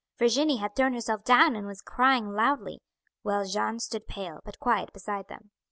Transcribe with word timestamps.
Virginie 0.17 0.57
had 0.57 0.75
thrown 0.75 0.93
herself 0.93 1.23
down 1.23 1.55
and 1.55 1.67
was 1.67 1.79
crying 1.83 2.31
loudly; 2.31 2.81
while 3.21 3.45
Jeanne 3.45 3.77
stood 3.79 4.07
pale, 4.07 4.39
but 4.43 4.59
quiet, 4.59 4.91
beside 4.91 5.27
them. 5.27 5.51